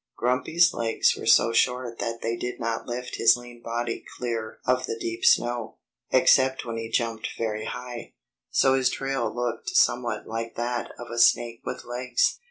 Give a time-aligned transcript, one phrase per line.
[0.17, 4.87] Grumpy's legs were so short that they did not lift his lean body clear of
[4.87, 5.77] the deep snow,
[6.09, 8.15] except when he jumped very high;
[8.49, 12.39] so his trail looked somewhat like that of a snake with legs.